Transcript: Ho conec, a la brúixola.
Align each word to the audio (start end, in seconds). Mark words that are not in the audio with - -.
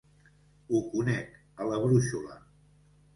Ho 0.69 0.79
conec, 0.93 1.35
a 1.65 1.67
la 1.73 1.83
brúixola. 1.83 2.39